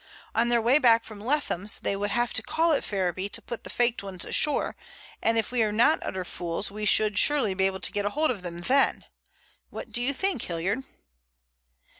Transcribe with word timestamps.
On 0.33 0.49
their 0.49 0.63
way 0.63 0.79
back 0.79 1.03
from 1.03 1.19
Leatham's 1.21 1.79
they 1.79 1.95
would 1.95 2.09
have 2.09 2.33
to 2.33 2.41
call 2.41 2.73
at 2.73 2.83
Ferriby 2.83 3.29
to 3.29 3.39
put 3.39 3.63
these 3.63 3.71
faked 3.73 4.01
ones 4.01 4.25
ashore, 4.25 4.75
and 5.21 5.37
if 5.37 5.51
we 5.51 5.61
are 5.61 5.71
not 5.71 6.01
utter 6.01 6.23
fools 6.25 6.71
we 6.71 6.85
should 6.85 7.19
surely 7.19 7.53
be 7.53 7.67
able 7.67 7.81
to 7.81 7.91
get 7.91 8.05
hold 8.05 8.31
of 8.31 8.41
them 8.41 8.57
then. 8.57 9.05
What 9.69 9.91
do 9.91 10.01
you 10.01 10.11
think, 10.11 10.41
Hilliard?" 10.41 10.85